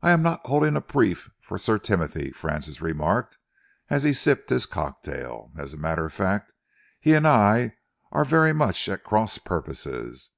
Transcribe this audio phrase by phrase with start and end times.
[0.00, 3.36] "I am not holding a brief for Sir Timothy," Francis remarked,
[3.90, 5.52] as he sipped his cocktail.
[5.58, 6.54] "As a matter of fact,
[6.98, 7.74] he and I
[8.10, 10.30] are very much at cross purposes.